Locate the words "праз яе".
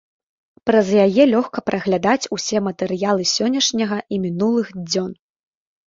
0.69-1.23